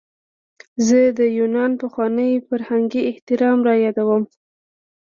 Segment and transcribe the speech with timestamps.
[0.87, 4.23] زه د یونان پخوانی فرهنګي احترام رایادوم.